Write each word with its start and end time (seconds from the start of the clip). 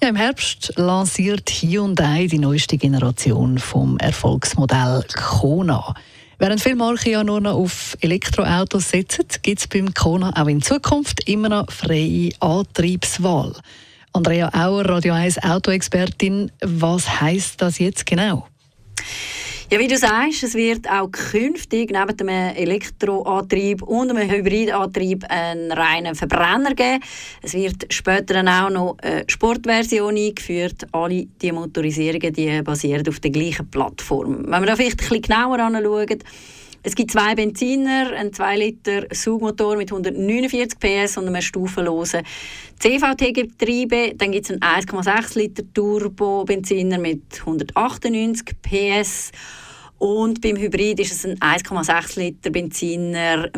Ja, 0.00 0.10
Im 0.10 0.16
Herbst 0.16 0.74
lanciert 0.76 1.50
Hyundai 1.50 2.28
die 2.28 2.38
neueste 2.38 2.78
Generation 2.78 3.58
vom 3.58 3.98
Erfolgsmodell 3.98 5.04
Kona. 5.12 5.92
Während 6.38 6.62
viele 6.62 6.76
Marken 6.76 7.10
ja 7.10 7.24
nur 7.24 7.40
noch 7.40 7.56
auf 7.56 7.96
Elektroautos 8.00 8.90
setzen, 8.90 9.26
gibt 9.42 9.58
es 9.58 9.66
beim 9.66 9.92
Kona 9.92 10.32
auch 10.40 10.46
in 10.46 10.62
Zukunft 10.62 11.28
immer 11.28 11.48
noch 11.48 11.72
freie 11.72 12.30
Antriebswahl. 12.38 13.54
Andrea 14.12 14.50
Auer, 14.54 14.88
Radio 14.88 15.14
1 15.14 15.42
Autoexpertin, 15.42 16.52
was 16.60 17.20
heißt 17.20 17.60
das 17.60 17.80
jetzt 17.80 18.06
genau? 18.06 18.46
Ja, 19.70 19.78
wie 19.78 19.86
du 19.86 19.98
sagst, 19.98 20.44
es 20.44 20.54
wird 20.54 20.88
auch 20.90 21.10
künftig 21.10 21.90
neben 21.90 22.16
dem 22.16 22.28
Elektroantrieb 22.28 23.82
und 23.82 24.10
einem 24.10 24.30
Hybridantrieb 24.30 25.26
einen 25.28 25.70
reinen 25.70 26.14
Verbrenner 26.14 26.74
geben. 26.74 27.04
Es 27.42 27.52
wird 27.52 27.92
später 27.92 28.32
dann 28.32 28.48
auch 28.48 28.70
noch 28.70 28.96
eine 29.02 29.24
Sportversion 29.26 30.16
eingeführt. 30.16 30.86
Alle 30.92 31.26
diese 31.42 31.52
Motorisierungen 31.52 32.32
die 32.32 32.62
basieren 32.62 33.06
auf 33.06 33.20
der 33.20 33.30
gleichen 33.30 33.70
Plattform. 33.70 34.46
Wenn 34.46 34.62
wir 34.62 34.66
da 34.68 34.74
vielleicht 34.74 35.02
ein 35.02 35.06
bisschen 35.06 35.20
genauer 35.20 35.58
anschauen, 35.58 36.18
es 36.84 36.94
gibt 36.94 37.10
zwei 37.10 37.34
Benziner, 37.34 38.12
einen 38.12 38.32
2 38.32 38.56
Liter 38.56 39.10
Zugmotor 39.10 39.76
mit 39.76 39.90
149 39.90 40.78
PS 40.78 41.18
und 41.18 41.26
einem 41.26 41.42
stufenlosen 41.42 42.22
CVT-Getriebe. 42.78 44.14
Dann 44.16 44.30
gibt 44.30 44.48
es 44.48 44.52
einen 44.52 44.60
1,6 44.60 45.38
Liter 45.38 45.64
Turbo-Benziner 45.74 46.98
mit 46.98 47.40
198 47.40 48.56
PS. 48.62 49.32
Und 49.98 50.40
beim 50.40 50.56
Hybrid 50.56 51.00
ist 51.00 51.12
es 51.12 51.26
ein 51.26 51.38
1,6 51.38 52.18
Liter 52.18 52.50
Benziner 52.50 53.50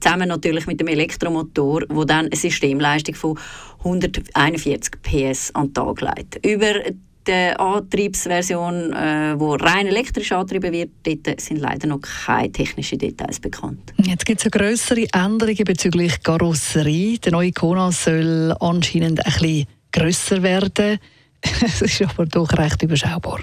zusammen 0.00 0.28
natürlich 0.28 0.66
mit 0.66 0.80
dem 0.80 0.88
Elektromotor, 0.88 1.82
wo 1.90 2.04
dann 2.04 2.26
eine 2.26 2.36
Systemleistung 2.36 3.14
von 3.14 3.38
141 3.78 4.92
PS 5.02 5.54
an 5.54 5.72
Tag 5.74 6.00
legt. 6.00 6.44
Über 6.46 6.74
die 7.26 7.56
Antriebsversion, 7.56 8.92
äh, 8.92 9.36
rein 9.38 9.86
elektrisch 9.86 10.32
angetrieben 10.32 10.72
wird, 10.72 10.90
dort 11.04 11.40
sind 11.40 11.58
leider 11.58 11.86
noch 11.86 12.00
keine 12.00 12.50
technischen 12.50 12.98
Details 12.98 13.38
bekannt. 13.38 13.92
Jetzt 14.02 14.26
gibt 14.26 14.44
es 14.44 14.50
größere 14.50 15.06
Änderungen 15.12 15.64
bezüglich 15.64 16.22
Karosserie. 16.22 17.18
Der 17.18 17.32
neue 17.32 17.52
Kona 17.52 17.92
soll 17.92 18.54
anscheinend 18.58 19.24
ein 19.24 19.32
bisschen 19.32 19.66
grösser 19.92 20.42
werden. 20.42 20.98
Es 21.60 21.82
ist 21.82 22.02
aber 22.02 22.24
doch 22.26 22.52
recht 22.52 22.82
überschaubar. 22.82 23.40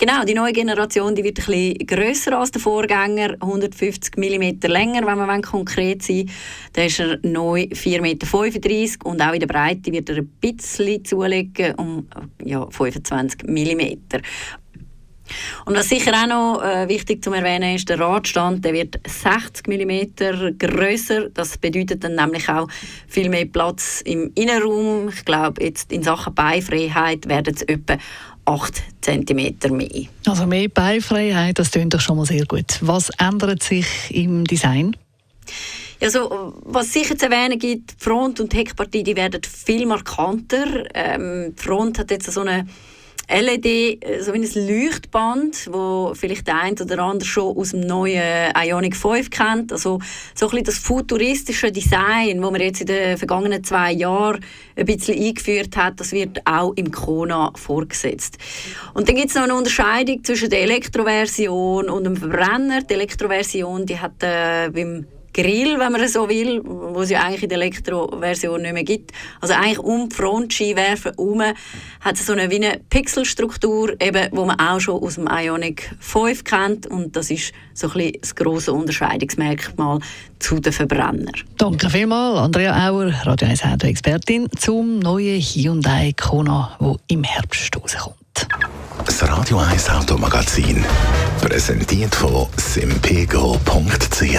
Genau, 0.00 0.22
die 0.24 0.34
neue 0.34 0.52
Generation 0.52 1.12
die 1.16 1.24
wird 1.24 1.44
bisschen 1.44 1.76
grösser 1.84 2.38
als 2.38 2.52
der 2.52 2.60
Vorgänger, 2.60 3.34
150 3.40 4.16
mm 4.16 4.60
länger, 4.68 5.04
wenn 5.04 5.18
man 5.18 5.42
konkret 5.42 6.04
sein 6.04 6.18
will. 6.18 6.26
Da 6.72 6.84
ist 6.84 7.00
er 7.00 7.18
neu 7.24 7.62
4,35 7.62 8.00
Meter 8.00 9.06
und 9.08 9.20
auch 9.20 9.32
in 9.32 9.40
der 9.40 9.48
Breite 9.48 9.90
wird 9.90 10.08
er 10.10 10.18
ein 10.18 10.28
bisschen 10.40 11.04
zulegen, 11.04 11.74
um 11.74 12.06
ja, 12.44 12.64
25 12.70 13.42
mm. 13.48 14.20
Und 15.66 15.76
was 15.76 15.88
sicher 15.88 16.12
auch 16.12 16.26
noch 16.26 16.62
äh, 16.62 16.88
wichtig 16.88 17.22
zu 17.22 17.32
erwähnen 17.32 17.74
ist, 17.74 17.88
der 17.88 17.98
Radstand, 17.98 18.64
der 18.64 18.72
wird 18.72 19.00
60 19.06 19.66
mm 19.66 20.56
größer. 20.58 21.28
Das 21.30 21.58
bedeutet 21.58 22.04
dann 22.04 22.14
nämlich 22.14 22.48
auch 22.48 22.68
viel 23.08 23.28
mehr 23.28 23.44
Platz 23.46 24.00
im 24.04 24.30
Innenraum. 24.36 25.08
Ich 25.08 25.24
glaube, 25.24 25.62
jetzt 25.62 25.92
in 25.92 26.02
Sachen 26.02 26.34
Beifreiheit 26.34 27.28
werden 27.28 27.54
es 27.54 27.62
etwa 27.62 27.98
8 28.48 28.82
cm 29.02 29.56
mehr. 29.70 30.08
Also 30.26 30.46
mehr 30.46 30.68
Beifreiheit, 30.68 31.58
das 31.58 31.70
klingt 31.70 31.92
doch 31.92 32.00
schon 32.00 32.16
mal 32.16 32.24
sehr 32.24 32.46
gut. 32.46 32.78
Was 32.80 33.10
ändert 33.18 33.62
sich 33.62 33.86
im 34.10 34.44
Design? 34.44 34.96
Ja, 36.00 36.10
so, 36.10 36.54
was 36.64 36.92
sicher 36.92 37.18
zu 37.18 37.26
erwähnen 37.26 37.58
gibt, 37.58 37.92
die 37.92 38.04
Front- 38.04 38.40
und 38.40 38.54
Heckpartie 38.54 39.02
die 39.02 39.16
werden 39.16 39.42
viel 39.42 39.84
markanter. 39.84 40.84
Ähm, 40.94 41.54
die 41.58 41.62
Front 41.62 41.98
hat 41.98 42.10
jetzt 42.10 42.32
so 42.32 42.40
eine 42.40 42.66
LED, 43.28 43.66
äh, 43.66 44.22
so 44.22 44.32
wie 44.32 44.38
ein 44.38 44.84
Leuchtband, 44.84 45.68
wo 45.70 46.12
vielleicht 46.14 46.46
der 46.46 46.60
eine 46.60 46.76
oder 46.80 46.98
andere 47.00 47.28
schon 47.28 47.56
aus 47.56 47.70
dem 47.70 47.80
neuen 47.80 48.52
Ionic 48.56 48.96
5 48.96 49.30
kennt. 49.30 49.72
Also 49.72 49.98
so 50.34 50.46
ein 50.46 50.50
bisschen 50.50 50.64
das 50.64 50.78
futuristische 50.78 51.70
Design, 51.70 52.40
das 52.40 52.50
man 52.50 52.60
jetzt 52.60 52.80
in 52.80 52.86
den 52.86 53.18
vergangenen 53.18 53.62
zwei 53.62 53.92
Jahren 53.92 54.40
ein 54.76 54.86
bisschen 54.86 55.18
eingeführt 55.18 55.76
hat, 55.76 56.00
das 56.00 56.12
wird 56.12 56.40
auch 56.46 56.72
im 56.76 56.90
Kona 56.90 57.52
vorgesetzt. 57.54 58.38
Und 58.94 59.08
dann 59.08 59.16
gibt 59.16 59.28
es 59.28 59.34
noch 59.34 59.42
eine 59.42 59.54
Unterscheidung 59.54 60.24
zwischen 60.24 60.48
der 60.48 60.62
Elektroversion 60.62 61.90
und 61.90 62.04
dem 62.04 62.16
Verbrenner. 62.16 62.82
Die 62.82 62.94
Elektroversion, 62.94 63.84
die 63.84 63.98
hat 63.98 64.22
äh, 64.22 64.70
beim 64.70 65.06
Grill, 65.32 65.78
wenn 65.78 65.92
man 65.92 66.08
so 66.08 66.28
will, 66.28 66.60
wo 66.64 67.00
es 67.00 67.10
ja 67.10 67.22
eigentlich 67.22 67.44
in 67.44 67.48
der 67.48 67.58
Elektroversion 67.58 68.62
nicht 68.62 68.74
mehr 68.74 68.84
gibt. 68.84 69.12
Also 69.40 69.54
eigentlich 69.54 69.78
um 69.78 70.08
die 70.08 70.16
Frontscheinwerfer 70.16 71.10
herum 71.10 71.42
hat 72.00 72.14
es 72.14 72.26
so 72.26 72.32
eine, 72.32 72.50
wie 72.50 72.56
eine 72.56 72.80
Pixelstruktur, 72.90 74.00
eben, 74.00 74.28
wo 74.32 74.44
man 74.44 74.58
auch 74.58 74.80
schon 74.80 75.02
aus 75.02 75.14
dem 75.14 75.28
Ionic 75.30 75.94
5 76.00 76.44
kennt 76.44 76.86
und 76.86 77.14
das 77.16 77.30
ist 77.30 77.52
so 77.74 77.88
ein 77.88 77.92
bisschen 77.92 78.20
das 78.20 78.34
grosse 78.34 78.72
Unterscheidungsmerkmal 78.72 80.00
zu 80.38 80.60
den 80.60 80.72
Verbrennern. 80.72 81.32
Danke 81.56 81.90
vielmals, 81.90 82.38
Andrea 82.38 82.88
Auer, 82.88 83.12
Radio 83.24 83.48
1 83.48 83.64
Auto-Expertin, 83.64 84.48
zum 84.58 84.98
neuen 84.98 85.40
Hyundai 85.40 86.12
Kona, 86.16 86.76
der 86.80 86.96
im 87.08 87.24
Herbst 87.24 87.76
rauskommt. 87.76 88.18
Das 89.04 89.22
Radio 89.28 89.58
1 89.58 89.90
Automagazin. 89.90 90.84
Präsentiert 91.40 92.14
von 92.14 92.46
simpego.ch. 92.56 94.38